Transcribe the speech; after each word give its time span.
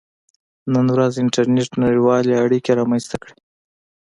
•نن 0.73 0.87
ورځ 0.95 1.13
انټرنېټ 1.23 1.71
نړیوالې 1.83 2.33
اړیکې 2.43 2.71
رامنځته 2.79 3.15
کړې. 3.23 3.35